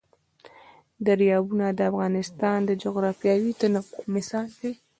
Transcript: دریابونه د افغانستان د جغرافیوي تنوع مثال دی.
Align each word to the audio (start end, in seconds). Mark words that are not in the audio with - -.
دریابونه 1.07 1.65
د 1.71 1.79
افغانستان 1.91 2.57
د 2.65 2.71
جغرافیوي 2.83 3.51
تنوع 3.61 3.87
مثال 4.15 4.47
دی. 4.59 4.71